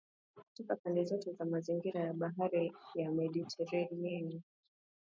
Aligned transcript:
kutoka 0.43 0.75
pande 0.75 1.03
zote 1.05 1.33
za 1.33 1.45
mazingira 1.45 2.01
ya 2.01 2.13
Bahari 2.13 2.73
ya 2.95 3.11
Mediteranea 3.11 4.41